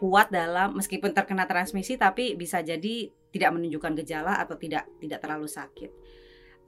kuat 0.00 0.32
dalam 0.32 0.72
meskipun 0.80 1.12
terkena 1.12 1.44
transmisi 1.44 2.00
tapi 2.00 2.32
bisa 2.32 2.64
jadi 2.64 3.12
tidak 3.30 3.50
menunjukkan 3.52 4.00
gejala 4.00 4.40
atau 4.40 4.56
tidak 4.56 4.88
tidak 4.96 5.20
terlalu 5.20 5.44
sakit. 5.44 5.92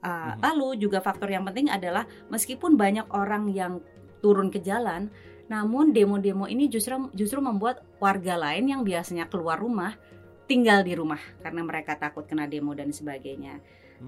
Uh, 0.03 0.37
Mhm. 0.37 0.43
Lalu 0.43 0.67
juga 0.85 1.01
faktor 1.01 1.33
yang 1.33 1.41
penting 1.49 1.73
adalah 1.73 2.05
meskipun 2.29 2.77
banyak 2.77 3.09
orang 3.09 3.49
yang 3.49 3.81
turun 4.21 4.53
ke 4.53 4.61
jalan. 4.61 5.09
Namun 5.49 5.91
demo-demo 5.91 6.45
ini 6.45 6.69
justru 6.69 7.09
justru 7.11 7.41
membuat 7.41 7.81
warga 7.97 8.37
lain 8.37 8.69
yang 8.69 8.81
biasanya 8.85 9.27
keluar 9.27 9.59
rumah 9.59 9.97
tinggal 10.45 10.85
di 10.85 10.93
rumah 10.93 11.19
karena 11.41 11.63
mereka 11.65 11.97
takut 11.97 12.27
kena 12.29 12.45
demo 12.45 12.75
dan 12.77 12.93
sebagainya. 12.93 13.59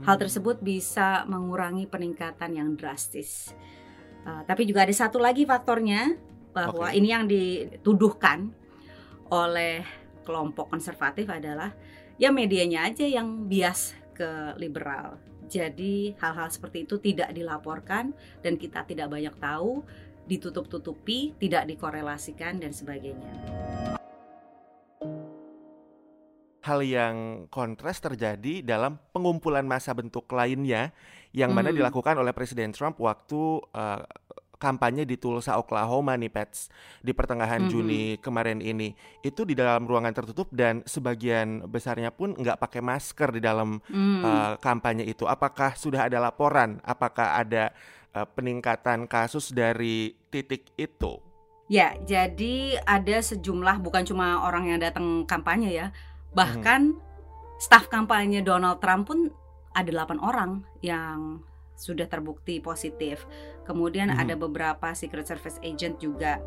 Hal 0.04 0.20
tersebut 0.20 0.60
bisa 0.60 1.24
mengurangi 1.24 1.88
peningkatan 1.88 2.52
yang 2.60 2.76
drastis. 2.76 3.56
Uh, 4.28 4.44
tapi 4.44 4.68
juga 4.68 4.84
ada 4.84 4.92
satu 4.92 5.16
lagi 5.16 5.48
faktornya 5.48 6.20
bahwa 6.52 6.92
Oke. 6.92 7.00
ini 7.00 7.08
yang 7.08 7.24
dituduhkan 7.24 8.52
oleh 9.30 9.86
kelompok 10.26 10.74
konservatif 10.74 11.30
adalah 11.30 11.74
ya 12.18 12.34
medianya 12.34 12.90
aja 12.90 13.06
yang 13.06 13.46
bias 13.46 13.94
ke 14.16 14.58
liberal. 14.58 15.20
Jadi 15.46 16.18
hal-hal 16.18 16.50
seperti 16.50 16.90
itu 16.90 16.98
tidak 16.98 17.30
dilaporkan 17.30 18.16
dan 18.42 18.58
kita 18.58 18.82
tidak 18.90 19.14
banyak 19.14 19.36
tahu, 19.38 19.86
ditutup-tutupi, 20.26 21.38
tidak 21.38 21.70
dikorelasikan 21.70 22.58
dan 22.58 22.74
sebagainya. 22.74 23.30
Hal 26.66 26.82
yang 26.82 27.46
kontras 27.54 28.02
terjadi 28.02 28.66
dalam 28.66 28.98
pengumpulan 29.14 29.70
massa 29.70 29.94
bentuk 29.94 30.26
lainnya 30.34 30.90
yang 31.30 31.54
mana 31.54 31.70
Hmm. 31.70 31.78
dilakukan 31.78 32.18
oleh 32.18 32.34
Presiden 32.34 32.74
Trump 32.74 32.98
waktu 32.98 33.62
uh, 33.70 34.02
kampanye 34.56 35.04
di 35.04 35.20
Tulsa, 35.20 35.60
Oklahoma 35.60 36.16
nih 36.16 36.32
Pets 36.32 36.72
di 37.04 37.12
pertengahan 37.12 37.66
Mhm. 37.66 37.70
Juni 37.70 38.02
kemarin 38.20 38.60
ini 38.60 38.96
itu 39.22 39.44
di 39.44 39.54
dalam 39.54 39.84
ruangan 39.86 40.16
tertutup 40.16 40.48
dan 40.52 40.82
sebagian 40.88 41.68
besarnya 41.68 42.12
pun 42.12 42.34
nggak 42.36 42.60
pakai 42.60 42.82
masker 42.82 43.36
di 43.36 43.42
dalam 43.44 43.80
Hmm. 43.88 44.24
uh, 44.24 44.54
kampanye 44.60 45.04
itu. 45.06 45.28
Apakah 45.28 45.76
sudah 45.76 46.08
ada 46.08 46.18
laporan? 46.20 46.80
Apakah 46.84 47.40
ada 47.40 47.76
uh, 48.16 48.24
peningkatan 48.24 49.06
kasus 49.06 49.52
dari 49.52 50.16
titik 50.32 50.72
itu? 50.80 51.20
Ya, 51.66 51.98
jadi 52.06 52.78
ada 52.86 53.18
sejumlah 53.18 53.82
bukan 53.82 54.06
cuma 54.06 54.46
orang 54.46 54.70
yang 54.70 54.80
datang 54.80 55.26
kampanye 55.26 55.74
ya, 55.74 55.88
bahkan 56.30 56.94
staf 57.58 57.90
kampanye 57.90 58.46
Donald 58.46 58.78
Trump 58.84 59.10
pun 59.10 59.34
ada 59.74 59.90
8 59.90 60.22
orang 60.22 60.62
yang 60.80 61.42
sudah 61.76 62.08
terbukti 62.08 62.64
positif. 62.64 63.28
Kemudian 63.68 64.10
Mhm. 64.12 64.20
ada 64.20 64.34
beberapa 64.40 64.88
Secret 64.96 65.28
Service 65.28 65.60
agent 65.60 66.00
juga. 66.00 66.40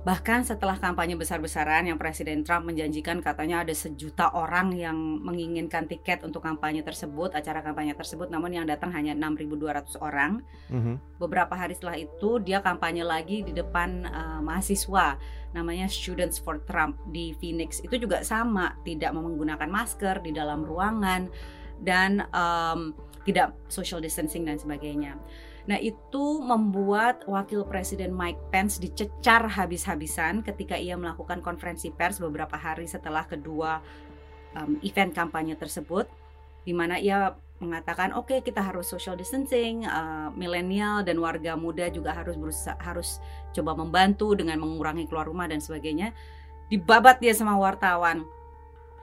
Bahkan 0.00 0.48
setelah 0.48 0.80
kampanye 0.80 1.12
besar-besaran 1.14 1.84
yang 1.84 2.00
Presiden 2.00 2.40
Trump 2.40 2.64
menjanjikan 2.64 3.20
katanya 3.20 3.60
ada 3.60 3.76
sejuta 3.76 4.32
orang 4.32 4.72
yang 4.72 4.96
menginginkan 4.96 5.84
tiket 5.84 6.24
untuk 6.24 6.40
kampanye 6.40 6.80
tersebut, 6.80 7.36
acara 7.36 7.60
kampanye 7.60 7.92
tersebut, 7.92 8.32
namun 8.32 8.56
yang 8.56 8.64
datang 8.64 8.88
hanya 8.96 9.12
6.200 9.12 10.00
orang. 10.00 10.40
Beberapa 11.20 11.52
hari 11.52 11.76
setelah 11.76 12.00
itu 12.00 12.40
dia 12.40 12.64
kampanye 12.64 13.04
lagi 13.04 13.44
di 13.44 13.52
depan 13.52 14.08
uh, 14.08 14.40
mahasiswa 14.40 15.20
namanya 15.52 15.90
Students 15.90 16.40
for 16.40 16.62
Trump 16.64 16.96
di 17.10 17.36
Phoenix. 17.36 17.82
Itu 17.84 18.00
juga 18.00 18.22
sama, 18.24 18.78
tidak 18.86 19.12
menggunakan 19.12 19.68
masker 19.68 20.22
di 20.24 20.32
dalam 20.32 20.64
ruangan 20.64 21.28
dan 21.82 22.24
um, 22.32 22.94
tidak 23.24 23.52
social 23.68 24.00
distancing 24.00 24.48
dan 24.48 24.56
sebagainya. 24.56 25.16
Nah, 25.68 25.76
itu 25.76 26.40
membuat 26.40 27.28
Wakil 27.28 27.68
Presiden 27.68 28.16
Mike 28.16 28.48
Pence 28.48 28.80
dicecar 28.80 29.44
habis-habisan 29.44 30.40
ketika 30.40 30.74
ia 30.74 30.96
melakukan 30.96 31.44
konferensi 31.44 31.92
pers 31.92 32.16
beberapa 32.16 32.56
hari 32.56 32.88
setelah 32.88 33.28
kedua 33.28 33.84
um, 34.56 34.80
event 34.80 35.12
kampanye 35.12 35.54
tersebut 35.54 36.08
di 36.64 36.72
mana 36.72 36.96
ia 36.96 37.36
mengatakan 37.60 38.16
oke 38.16 38.40
kita 38.40 38.64
harus 38.64 38.88
social 38.88 39.20
distancing, 39.20 39.84
uh, 39.84 40.32
milenial 40.32 41.04
dan 41.04 41.20
warga 41.20 41.60
muda 41.60 41.92
juga 41.92 42.16
harus 42.16 42.40
berusaha 42.40 42.76
harus 42.80 43.20
coba 43.52 43.76
membantu 43.76 44.32
dengan 44.32 44.56
mengurangi 44.64 45.04
keluar 45.04 45.28
rumah 45.28 45.44
dan 45.44 45.60
sebagainya. 45.60 46.16
Dibabat 46.72 47.20
dia 47.20 47.36
sama 47.36 47.60
wartawan. 47.60 48.24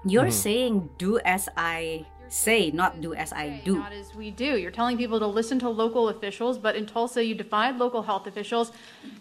You're 0.02 0.34
Hmm. 0.34 0.42
saying 0.42 0.74
do 0.98 1.22
as 1.22 1.46
I 1.54 2.10
say, 2.30 2.72
not 2.72 3.02
do 3.02 3.14
as 3.14 3.34
I 3.34 3.62
do. 3.64 3.78
Not 3.78 3.94
as 3.94 4.14
we 4.16 4.32
do. 4.32 4.58
You're 4.58 4.72
telling 4.72 4.98
people 4.98 5.20
to 5.20 5.28
listen 5.28 5.60
to 5.60 5.70
local 5.70 6.10
officials, 6.10 6.58
but 6.58 6.76
in 6.76 6.86
Tulsa, 6.86 7.24
you 7.24 7.36
defied 7.36 7.78
local 7.78 8.04
health 8.04 8.28
officials 8.28 8.72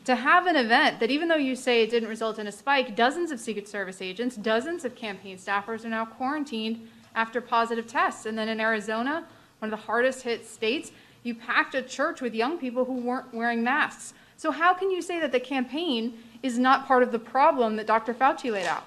to 0.05 0.15
have 0.15 0.47
an 0.47 0.57
event 0.57 1.01
that, 1.01 1.11
even 1.11 1.29
though 1.29 1.37
you 1.37 1.57
say 1.57 1.83
it 1.83 1.91
didn't 1.91 2.09
result 2.09 2.39
in 2.39 2.47
a 2.47 2.53
spike, 2.53 2.97
dozens 2.97 3.31
of 3.31 3.41
Secret 3.41 3.69
Service 3.69 4.03
agents, 4.03 4.37
dozens 4.37 4.85
of 4.85 4.95
campaign 4.95 5.37
staffers 5.37 5.85
are 5.85 5.89
now 5.89 6.05
quarantined 6.05 6.89
after 7.15 7.41
positive 7.41 7.87
tests. 7.87 8.27
And 8.27 8.37
then 8.37 8.49
in 8.49 8.61
Arizona, 8.61 9.27
one 9.59 9.73
of 9.73 9.79
the 9.79 9.87
hardest 9.87 10.23
hit 10.23 10.47
states, 10.47 10.93
you 11.23 11.35
packed 11.35 11.75
a 11.75 11.83
church 11.83 12.21
with 12.21 12.35
young 12.35 12.59
people 12.59 12.85
who 12.85 12.95
weren't 12.95 13.35
wearing 13.35 13.65
masks. 13.65 14.15
So, 14.37 14.51
how 14.51 14.75
can 14.75 14.91
you 14.91 15.01
say 15.01 15.19
that 15.21 15.33
the 15.33 15.41
campaign 15.41 16.19
is 16.43 16.59
not 16.59 16.87
part 16.87 17.03
of 17.03 17.11
the 17.11 17.19
problem 17.19 17.77
that 17.77 17.87
Dr. 17.87 18.13
Fauci 18.13 18.53
laid 18.53 18.67
out? 18.67 18.85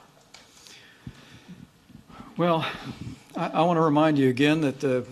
Well, 2.37 2.65
I, 3.35 3.47
I 3.47 3.61
want 3.61 3.77
to 3.77 3.81
remind 3.81 4.17
you 4.17 4.29
again 4.29 4.61
that 4.61 4.79
the 4.79 5.05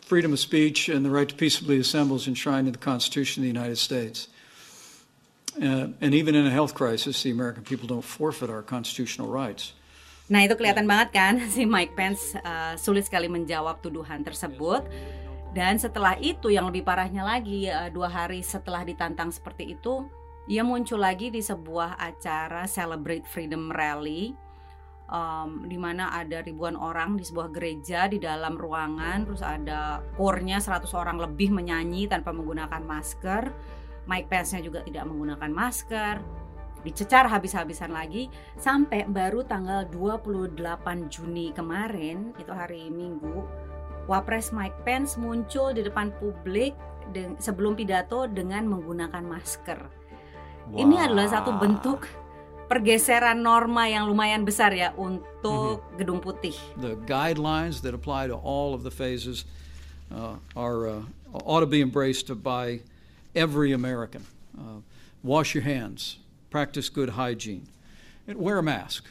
freedom 0.00 0.32
of 0.32 0.40
speech 0.40 0.88
and 0.88 1.04
the 1.04 1.10
right 1.10 1.28
to 1.28 1.34
peaceably 1.34 1.78
assemble 1.78 2.16
is 2.16 2.26
enshrined 2.26 2.66
in 2.66 2.72
the 2.72 2.82
Constitution 2.82 3.42
of 3.42 3.44
the 3.44 3.52
United 3.52 3.78
States. 3.78 4.28
Uh, 5.60 5.90
and 6.00 6.14
even 6.14 6.34
in 6.34 6.46
a 6.46 6.50
health 6.50 6.74
crisis, 6.74 7.22
the 7.22 7.30
American 7.30 7.62
people 7.62 7.86
don't 7.86 8.04
forfeit 8.04 8.50
our 8.50 8.62
constitutional 8.62 9.28
rights. 9.28 9.74
Nah 10.30 10.46
itu 10.46 10.54
kelihatan 10.54 10.86
banget 10.86 11.10
kan 11.10 11.34
si 11.54 11.66
Mike 11.66 11.98
Pence 11.98 12.38
uh, 12.38 12.78
sulit 12.78 13.02
sekali 13.06 13.26
menjawab 13.26 13.82
tuduhan 13.82 14.22
tersebut. 14.22 14.86
Dan 15.50 15.82
setelah 15.82 16.14
itu 16.22 16.54
yang 16.54 16.70
lebih 16.70 16.86
parahnya 16.86 17.26
lagi 17.26 17.66
uh, 17.66 17.90
dua 17.90 18.06
hari 18.06 18.38
setelah 18.38 18.86
ditantang 18.86 19.34
seperti 19.34 19.74
itu, 19.74 20.06
ia 20.46 20.62
muncul 20.62 21.02
lagi 21.02 21.34
di 21.34 21.42
sebuah 21.42 21.98
acara 21.98 22.70
Celebrate 22.70 23.26
Freedom 23.26 23.66
Rally, 23.74 24.30
um, 25.10 25.66
di 25.66 25.76
mana 25.76 26.14
ada 26.14 26.40
ribuan 26.40 26.78
orang 26.78 27.18
di 27.18 27.26
sebuah 27.26 27.50
gereja 27.52 28.06
di 28.06 28.16
dalam 28.16 28.56
ruangan, 28.56 29.26
terus 29.28 29.42
ada 29.42 30.00
kornya 30.14 30.62
100 30.62 30.86
orang 30.96 31.18
lebih 31.18 31.52
menyanyi 31.52 32.06
tanpa 32.06 32.30
menggunakan 32.30 32.80
masker. 32.80 33.52
Mike 34.08 34.32
Pence-nya 34.32 34.64
juga 34.64 34.80
tidak 34.82 35.06
menggunakan 35.06 35.50
masker 35.52 36.16
dicecar 36.80 37.28
habis-habisan 37.28 37.92
lagi 37.92 38.32
sampai 38.56 39.04
baru 39.04 39.44
tanggal 39.44 39.84
28 39.92 40.56
Juni 41.12 41.52
kemarin 41.52 42.32
itu 42.40 42.48
hari 42.48 42.88
Minggu 42.88 43.44
Wapres 44.08 44.50
Mike 44.50 44.82
Pence 44.82 45.14
muncul 45.20 45.70
di 45.70 45.86
depan 45.86 46.10
publik 46.18 46.74
sebelum 47.38 47.78
pidato 47.78 48.26
dengan 48.26 48.66
menggunakan 48.66 49.22
masker. 49.22 49.80
Ini 50.70 51.10
adalah 51.10 51.26
satu 51.26 51.58
bentuk 51.58 52.06
pergeseran 52.70 53.42
norma 53.42 53.90
yang 53.90 54.06
lumayan 54.06 54.46
besar 54.46 54.70
ya 54.70 54.94
untuk 54.94 55.82
Gedung 55.98 56.22
Putih. 56.22 56.54
The 56.78 56.94
guidelines 57.02 57.82
that 57.82 57.98
apply 57.98 58.30
to 58.30 58.38
all 58.38 58.78
of 58.78 58.86
the 58.86 58.94
phases 58.94 59.42
uh, 60.14 60.38
are 60.54 60.86
uh, 60.86 61.02
ought 61.42 61.66
to 61.66 61.70
be 61.70 61.82
embraced 61.82 62.30
by 62.46 62.86
every 63.34 63.74
American. 63.74 64.22
Uh, 64.54 64.86
wash 65.26 65.50
your 65.50 65.66
hands, 65.66 66.22
practice 66.54 66.86
good 66.86 67.18
hygiene, 67.18 67.66
and 68.30 68.38
wear 68.38 68.62
a 68.62 68.62
mask. 68.62 69.02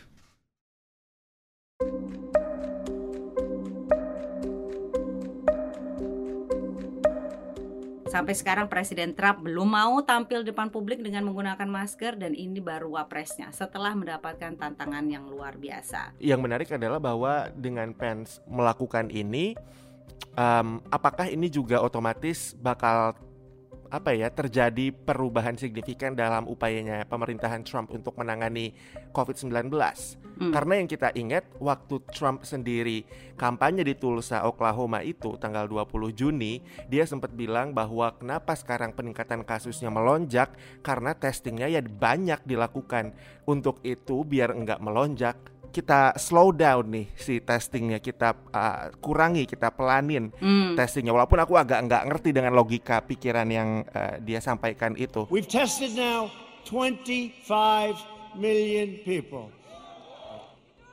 Sampai 8.10 8.34
sekarang 8.34 8.66
Presiden 8.66 9.14
Trump 9.14 9.46
belum 9.46 9.70
mau 9.70 10.02
tampil 10.02 10.42
depan 10.42 10.74
publik 10.74 10.98
dengan 11.06 11.30
menggunakan 11.30 11.70
masker 11.70 12.18
dan 12.18 12.34
ini 12.34 12.58
baru 12.58 12.98
wapresnya 12.98 13.54
setelah 13.54 13.94
mendapatkan 13.94 14.58
tantangan 14.58 15.06
yang 15.06 15.30
luar 15.30 15.62
biasa. 15.62 16.18
Yang 16.18 16.40
menarik 16.42 16.70
adalah 16.74 16.98
bahwa 16.98 17.54
dengan 17.54 17.94
Pence 17.94 18.42
melakukan 18.50 19.14
ini, 19.14 19.54
um, 20.34 20.82
apakah 20.90 21.30
ini 21.30 21.54
juga 21.54 21.86
otomatis 21.86 22.58
bakal 22.58 23.14
apa 23.90 24.14
ya 24.14 24.30
terjadi 24.30 24.94
perubahan 24.94 25.58
signifikan 25.58 26.14
dalam 26.14 26.46
upayanya 26.46 27.06
pemerintahan 27.10 27.66
Trump 27.66 27.90
untuk 27.90 28.14
menangani 28.22 28.74
COVID-19? 29.14 29.74
Hmm. 29.74 30.54
Karena 30.54 30.74
yang 30.80 30.88
kita 30.88 31.10
ingat 31.18 31.50
waktu 31.58 32.00
Trump 32.14 32.46
sendiri 32.46 33.04
kampanye 33.36 33.82
di 33.84 33.98
Tulsa, 33.98 34.46
Oklahoma 34.46 35.02
itu 35.02 35.36
tanggal 35.42 35.66
20 35.68 36.14
Juni, 36.16 36.62
dia 36.88 37.04
sempat 37.04 37.34
bilang 37.34 37.74
bahwa 37.74 38.14
kenapa 38.16 38.56
sekarang 38.56 38.94
peningkatan 38.94 39.42
kasusnya 39.44 39.90
melonjak 39.92 40.54
karena 40.86 41.18
testingnya 41.18 41.68
ya 41.68 41.82
banyak 41.84 42.46
dilakukan. 42.46 43.12
Untuk 43.50 43.82
itu 43.82 44.22
biar 44.22 44.54
enggak 44.54 44.78
melonjak, 44.80 45.36
kita 45.70 46.18
slow 46.18 46.50
down 46.52 46.90
nih 46.90 47.08
si 47.14 47.40
testingnya 47.40 48.02
kita 48.02 48.34
uh, 48.52 48.90
kurangi 49.00 49.46
kita 49.46 49.70
pelanin 49.72 50.34
Hmm. 50.42 50.74
testingnya 50.76 51.14
walaupun 51.14 51.40
aku 51.40 51.56
agak 51.56 51.86
nggak 51.86 52.04
ngerti 52.10 52.30
dengan 52.34 52.54
logika 52.58 53.02
pikiran 53.06 53.48
yang 53.50 53.86
uh, 53.94 54.18
dia 54.20 54.42
sampaikan 54.42 54.98
itu 54.98 55.30
We've 55.30 55.48
tested 55.50 55.94
now 55.94 56.34
25 56.66 57.40
million 58.38 59.00
people. 59.06 59.50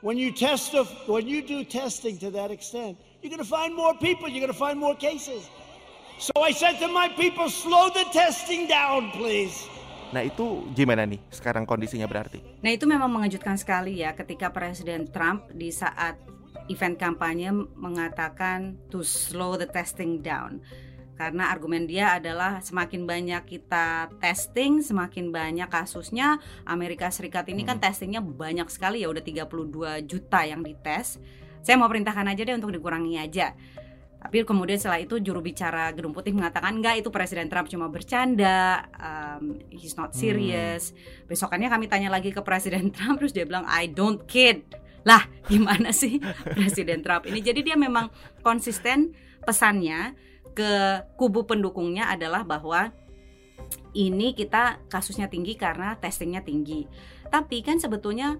When 0.01 0.17
you 0.17 0.31
test, 0.31 0.73
of, 0.75 0.87
when 1.09 1.27
you 1.27 1.41
do 1.41 1.65
testing 1.65 2.17
to 2.19 2.29
that 2.31 2.51
extent, 2.51 2.97
you're 3.21 3.29
going 3.29 3.41
to 3.41 3.49
find 3.49 3.75
more 3.75 3.93
people. 3.97 4.29
You're 4.29 4.45
going 4.45 4.53
to 4.53 4.57
find 4.57 4.79
more 4.79 4.95
cases. 4.95 5.49
So 6.19 6.31
I 6.41 6.51
said 6.51 6.77
to 6.79 6.87
my 6.87 7.09
people, 7.09 7.49
slow 7.49 7.89
the 7.89 8.05
testing 8.13 8.67
down, 8.67 9.11
please. 9.11 9.67
Nah 10.15 10.23
itu 10.23 10.63
gimana 10.71 11.03
nih 11.03 11.19
sekarang 11.27 11.67
kondisinya 11.67 12.07
berarti? 12.07 12.39
Nah 12.63 12.71
itu 12.71 12.87
memang 12.87 13.11
mengejutkan 13.11 13.59
sekali 13.59 13.99
ya 13.99 14.15
ketika 14.15 14.51
Presiden 14.55 15.07
Trump 15.11 15.51
di 15.51 15.67
saat 15.73 16.15
event 16.71 16.95
kampanye 16.99 17.51
mengatakan 17.75 18.75
to 18.91 19.03
slow 19.03 19.55
the 19.59 19.67
testing 19.67 20.23
down. 20.23 20.63
Karena 21.17 21.49
argumen 21.49 21.89
dia 21.89 22.13
adalah 22.13 22.61
semakin 22.61 23.09
banyak 23.09 23.41
kita 23.49 24.13
testing, 24.21 24.85
semakin 24.85 25.33
banyak 25.33 25.65
kasusnya. 25.65 26.37
Amerika 26.61 27.09
Serikat 27.09 27.49
ini 27.49 27.65
kan 27.65 27.81
testingnya 27.81 28.21
banyak 28.21 28.69
sekali 28.69 29.01
ya, 29.01 29.09
udah 29.09 29.25
32 29.25 30.05
juta 30.05 30.45
yang 30.45 30.61
dites. 30.61 31.17
Saya 31.65 31.73
mau 31.81 31.89
perintahkan 31.89 32.21
aja 32.29 32.45
deh 32.45 32.53
untuk 32.53 32.69
dikurangi 32.69 33.17
aja. 33.17 33.57
Tapi 34.27 34.43
kemudian 34.43 34.75
setelah 34.75 34.99
itu 34.99 35.23
juru 35.23 35.39
bicara 35.39 35.87
Gedung 35.95 36.11
Putih 36.11 36.35
mengatakan 36.35 36.75
enggak 36.75 36.99
itu 36.99 37.07
Presiden 37.07 37.47
Trump 37.47 37.71
cuma 37.71 37.87
bercanda, 37.87 38.83
um, 38.99 39.55
he's 39.71 39.95
not 39.95 40.11
serious. 40.11 40.91
Hmm. 40.91 41.31
Besokannya 41.31 41.71
kami 41.71 41.87
tanya 41.87 42.11
lagi 42.11 42.35
ke 42.35 42.43
Presiden 42.43 42.91
Trump 42.95 43.23
terus 43.23 43.31
dia 43.31 43.47
bilang 43.47 43.63
I 43.63 43.87
don't 43.87 44.27
kid. 44.27 44.67
Lah 45.07 45.23
gimana 45.47 45.95
sih 45.95 46.19
Presiden 46.59 47.07
Trump 47.07 47.23
ini? 47.23 47.39
Jadi 47.39 47.71
dia 47.71 47.79
memang 47.79 48.11
konsisten 48.43 49.15
pesannya 49.47 50.11
ke 50.51 51.07
kubu 51.15 51.47
pendukungnya 51.47 52.11
adalah 52.11 52.43
bahwa 52.43 52.91
ini 53.95 54.35
kita 54.35 54.83
kasusnya 54.91 55.31
tinggi 55.31 55.55
karena 55.55 55.95
testingnya 55.95 56.43
tinggi. 56.43 56.83
Tapi 57.31 57.63
kan 57.63 57.79
sebetulnya 57.79 58.35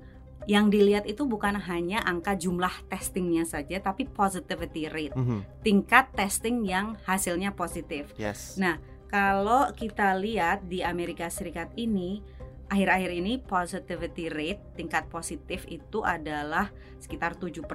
yang 0.47 0.71
dilihat 0.71 1.03
itu 1.03 1.27
bukan 1.27 1.59
hanya 1.59 1.99
angka 2.07 2.39
jumlah 2.39 2.71
testingnya 2.87 3.43
saja, 3.43 3.83
tapi 3.83 4.07
positivity 4.07 4.87
rate, 4.87 5.11
mm 5.11 5.25
-hmm. 5.27 5.39
tingkat 5.59 6.07
testing 6.15 6.63
yang 6.63 6.95
hasilnya 7.03 7.51
positif. 7.51 8.15
Yes. 8.15 8.55
Nah, 8.55 8.79
kalau 9.11 9.67
kita 9.75 10.15
lihat 10.15 10.63
di 10.71 10.87
Amerika 10.87 11.27
Serikat 11.27 11.75
ini, 11.75 12.23
akhir-akhir 12.71 13.11
ini 13.11 13.43
positivity 13.43 14.31
rate, 14.31 14.63
tingkat 14.79 15.11
positif 15.11 15.67
itu 15.67 15.99
adalah 16.07 16.71
sekitar 17.03 17.35
7%. 17.35 17.67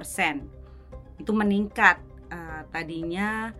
Itu 1.21 1.31
meningkat 1.33 2.01
uh, 2.33 2.65
tadinya 2.73 3.53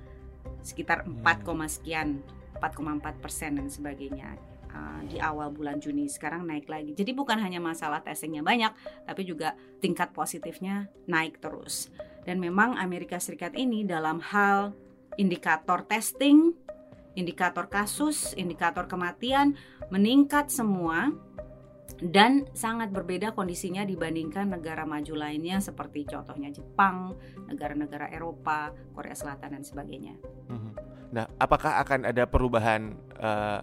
sekitar 0.65 1.05
4, 1.05 1.22
sekian, 1.70 2.25
4,4 2.58 3.22
persen 3.22 3.62
dan 3.62 3.70
sebagainya 3.70 4.52
uh, 4.73 5.01
di 5.05 5.21
awal 5.21 5.53
bulan 5.53 5.77
Juni 5.77 6.09
sekarang 6.09 6.49
naik 6.49 6.67
lagi. 6.67 6.97
Jadi 6.97 7.13
bukan 7.13 7.37
hanya 7.39 7.61
masalah 7.61 8.01
testingnya 8.01 8.41
banyak, 8.41 8.73
tapi 9.05 9.21
juga 9.23 9.53
tingkat 9.79 10.11
positifnya 10.11 10.89
naik 11.05 11.39
terus. 11.39 11.93
Dan 12.25 12.41
memang 12.41 12.75
Amerika 12.75 13.21
Serikat 13.21 13.53
ini 13.53 13.85
dalam 13.85 14.19
hal 14.19 14.73
indikator 15.15 15.85
testing, 15.85 16.55
indikator 17.13 17.69
kasus, 17.69 18.33
indikator 18.33 18.89
kematian 18.89 19.53
meningkat 19.93 20.49
semua 20.49 21.13
dan 22.03 22.49
sangat 22.51 22.89
berbeda 22.89 23.31
kondisinya 23.31 23.85
dibandingkan 23.85 24.49
negara 24.49 24.83
maju 24.83 25.13
lainnya 25.13 25.61
seperti 25.61 26.03
contohnya 26.09 26.49
Jepang, 26.49 27.15
negara-negara 27.47 28.09
Eropa, 28.11 28.73
Korea 28.91 29.15
Selatan 29.15 29.55
dan 29.59 29.63
sebagainya. 29.63 30.15
Mhm. 30.49 30.71
Nah, 31.13 31.29
apakah 31.37 31.77
akan 31.85 32.09
ada 32.09 32.25
perubahan 32.25 32.97
uh, 33.21 33.61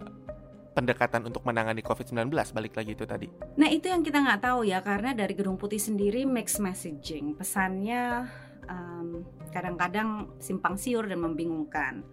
pendekatan 0.71 1.27
untuk 1.27 1.43
menangani 1.43 1.83
COVID-19 1.83 2.31
balik 2.31 2.73
lagi 2.79 2.91
itu 2.95 3.03
tadi? 3.03 3.27
Nah 3.59 3.67
itu 3.67 3.91
yang 3.91 4.01
kita 4.01 4.23
nggak 4.23 4.41
tahu 4.41 4.63
ya 4.63 4.79
karena 4.79 5.11
dari 5.11 5.35
Gedung 5.35 5.59
Putih 5.59 5.79
sendiri 5.79 6.23
mixed 6.23 6.63
messaging 6.63 7.35
pesannya 7.35 8.27
um, 8.71 9.27
kadang-kadang 9.51 10.31
simpang 10.39 10.79
siur 10.79 11.05
dan 11.05 11.19
membingungkan. 11.19 12.03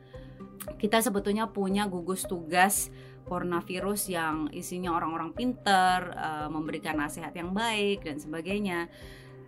Kita 0.77 1.01
sebetulnya 1.01 1.49
punya 1.49 1.87
gugus 1.87 2.27
tugas 2.27 2.91
coronavirus 3.29 4.09
yang 4.11 4.37
isinya 4.51 4.97
orang-orang 4.97 5.37
pinter, 5.37 6.17
uh, 6.17 6.49
memberikan 6.49 6.97
nasihat 6.97 7.31
yang 7.37 7.53
baik 7.53 8.03
dan 8.03 8.17
sebagainya. 8.17 8.89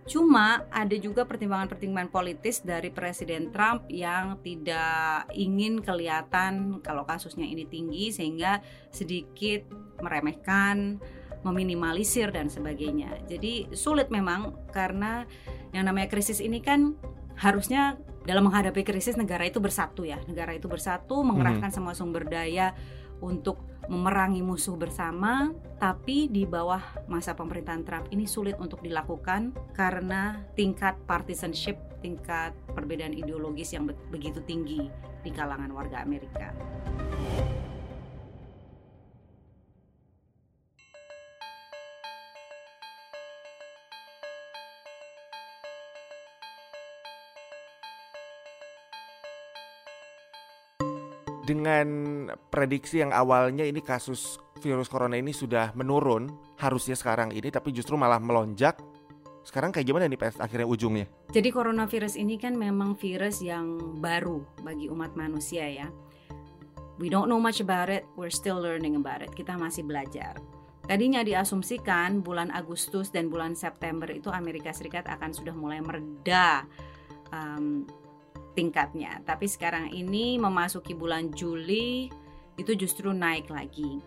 Cuma 0.09 0.65
ada 0.73 0.95
juga 0.97 1.29
pertimbangan-pertimbangan 1.29 2.09
politis 2.09 2.65
dari 2.65 2.89
Presiden 2.89 3.53
Trump 3.53 3.85
yang 3.87 4.41
tidak 4.41 5.29
ingin 5.37 5.79
kelihatan 5.79 6.81
kalau 6.81 7.05
kasusnya 7.05 7.45
ini 7.45 7.69
tinggi 7.69 8.09
sehingga 8.09 8.65
sedikit 8.89 9.69
meremehkan, 10.01 10.97
meminimalisir 11.45 12.33
dan 12.33 12.49
sebagainya. 12.49 13.25
Jadi 13.29 13.73
sulit 13.77 14.09
memang 14.09 14.57
karena 14.73 15.25
yang 15.73 15.85
namanya 15.85 16.09
krisis 16.09 16.41
ini 16.41 16.61
kan 16.61 16.97
harusnya 17.37 17.97
dalam 18.25 18.45
menghadapi 18.45 18.85
krisis 18.85 19.17
negara 19.17 19.49
itu 19.49 19.57
bersatu 19.57 20.05
ya. 20.05 20.21
Negara 20.29 20.53
itu 20.53 20.69
bersatu 20.69 21.25
mengerahkan 21.25 21.69
hmm. 21.73 21.77
semua 21.77 21.93
sumber 21.97 22.25
daya 22.29 22.73
untuk 23.21 23.70
memerangi 23.91 24.39
musuh 24.39 24.79
bersama, 24.79 25.51
tapi 25.75 26.31
di 26.31 26.47
bawah 26.47 26.79
masa 27.11 27.35
pemerintahan 27.35 27.83
Trump 27.83 28.07
ini 28.15 28.23
sulit 28.23 28.55
untuk 28.55 28.79
dilakukan 28.79 29.51
karena 29.75 30.39
tingkat 30.55 30.95
partisanship, 31.03 31.75
tingkat 31.99 32.55
perbedaan 32.71 33.11
ideologis 33.11 33.75
yang 33.75 33.91
begitu 34.07 34.39
tinggi 34.47 34.87
di 35.21 35.29
kalangan 35.35 35.75
warga 35.75 35.99
Amerika. 35.99 36.55
Dengan 51.41 51.87
prediksi 52.53 53.01
yang 53.01 53.09
awalnya 53.09 53.65
ini 53.65 53.81
kasus 53.81 54.37
virus 54.61 54.87
corona 54.87 55.17
ini 55.17 55.33
sudah 55.33 55.73
menurun 55.73 56.29
harusnya 56.61 56.93
sekarang 56.93 57.33
ini 57.33 57.49
tapi 57.49 57.73
justru 57.73 57.97
malah 57.97 58.21
melonjak 58.21 58.77
sekarang 59.41 59.73
kayak 59.73 59.89
gimana 59.89 60.05
nih 60.05 60.21
PS 60.21 60.37
akhirnya 60.37 60.69
ujungnya? 60.69 61.05
Jadi 61.33 61.49
coronavirus 61.49 62.13
ini 62.13 62.37
kan 62.37 62.53
memang 62.53 62.93
virus 62.93 63.41
yang 63.41 63.97
baru 63.97 64.45
bagi 64.61 64.85
umat 64.93 65.17
manusia 65.17 65.65
ya. 65.65 65.89
We 67.01 67.09
don't 67.09 67.25
know 67.25 67.41
much 67.41 67.57
about 67.57 67.89
it, 67.89 68.05
we're 68.13 68.33
still 68.33 68.61
learning 68.61 68.93
about 68.93 69.25
it. 69.25 69.33
Kita 69.33 69.57
masih 69.57 69.81
belajar. 69.81 70.37
Tadinya 70.85 71.25
diasumsikan 71.25 72.21
bulan 72.21 72.53
Agustus 72.53 73.09
dan 73.09 73.33
bulan 73.33 73.57
September 73.57 74.05
itu 74.13 74.29
Amerika 74.29 74.69
Serikat 74.69 75.09
akan 75.09 75.33
sudah 75.33 75.53
mulai 75.57 75.81
mereda 75.81 76.65
um, 77.33 77.89
tingkatnya. 78.53 79.23
Tapi 79.23 79.47
sekarang 79.47 79.91
ini 79.91 80.37
memasuki 80.37 80.95
bulan 80.95 81.31
Juli 81.31 82.11
itu 82.59 82.71
justru 82.75 83.11
naik 83.11 83.49
lagi. 83.49 84.01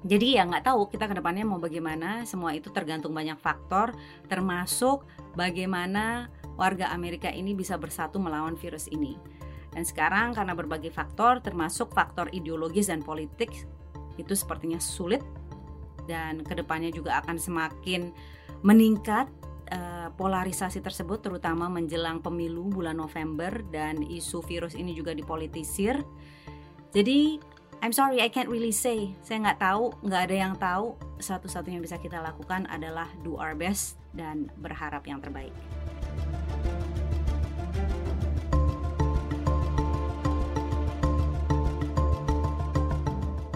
Jadi 0.00 0.40
ya 0.40 0.48
nggak 0.48 0.64
tahu 0.64 0.88
kita 0.88 1.12
ke 1.12 1.14
depannya 1.20 1.44
mau 1.44 1.60
bagaimana. 1.60 2.24
Semua 2.24 2.56
itu 2.56 2.72
tergantung 2.72 3.12
banyak 3.12 3.36
faktor, 3.36 3.92
termasuk 4.32 5.04
bagaimana 5.36 6.32
warga 6.56 6.88
Amerika 6.92 7.28
ini 7.28 7.52
bisa 7.52 7.76
bersatu 7.76 8.16
melawan 8.16 8.56
virus 8.56 8.88
ini. 8.88 9.20
Dan 9.70 9.84
sekarang 9.84 10.32
karena 10.34 10.56
berbagai 10.56 10.90
faktor, 10.90 11.44
termasuk 11.44 11.92
faktor 11.92 12.32
ideologis 12.32 12.90
dan 12.90 13.04
politik, 13.04 13.52
itu 14.18 14.32
sepertinya 14.34 14.80
sulit 14.80 15.22
dan 16.08 16.42
ke 16.42 16.58
depannya 16.58 16.90
juga 16.90 17.22
akan 17.22 17.38
semakin 17.38 18.10
meningkat 18.66 19.30
uh, 19.72 20.08
polarisasi 20.14 20.82
tersebut 20.82 21.22
terutama 21.22 21.70
menjelang 21.70 22.20
pemilu 22.20 22.68
bulan 22.68 22.98
November 22.98 23.62
dan 23.70 24.02
isu 24.02 24.42
virus 24.44 24.74
ini 24.74 24.92
juga 24.92 25.14
dipolitisir. 25.16 26.02
Jadi 26.90 27.38
I'm 27.80 27.96
sorry 27.96 28.20
I 28.20 28.28
can't 28.28 28.52
really 28.52 28.76
say. 28.76 29.16
Saya 29.24 29.40
nggak 29.40 29.60
tahu, 29.62 29.96
nggak 30.04 30.22
ada 30.28 30.36
yang 30.36 30.54
tahu. 30.60 31.00
Satu-satunya 31.16 31.80
yang 31.80 31.86
bisa 31.86 31.96
kita 31.96 32.20
lakukan 32.20 32.68
adalah 32.68 33.08
do 33.24 33.40
our 33.40 33.56
best 33.56 33.96
dan 34.12 34.52
berharap 34.60 35.08
yang 35.08 35.22
terbaik. 35.24 35.54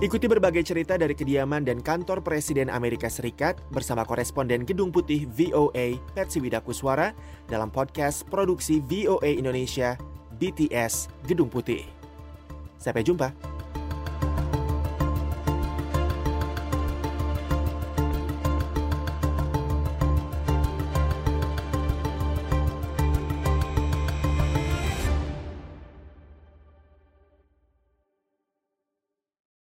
Ikuti 0.04 0.28
berbagai 0.28 0.68
cerita 0.68 1.00
dari 1.00 1.16
kediaman 1.16 1.64
dan 1.64 1.80
kantor 1.80 2.20
Presiden 2.20 2.68
Amerika 2.68 3.08
Serikat 3.08 3.56
bersama 3.72 4.04
koresponden 4.04 4.68
Gedung 4.68 4.92
Putih 4.92 5.24
VOA 5.32 5.96
Persi 6.12 6.44
Widakuswara 6.44 7.16
dalam 7.48 7.72
podcast 7.72 8.28
produksi 8.28 8.84
VOA 8.84 9.32
Indonesia 9.32 9.96
BTS 10.36 11.08
Gedung 11.24 11.48
Putih. 11.48 11.88
Sampai 12.76 13.00
jumpa. 13.00 13.53